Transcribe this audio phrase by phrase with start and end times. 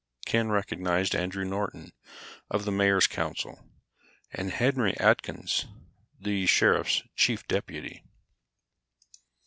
[0.25, 1.93] Ken recognized Andrew Norton,
[2.49, 3.63] of the Mayor's Council,
[4.31, 5.67] and Henry Atkins,
[6.19, 8.03] the Sheriff's chief deputy.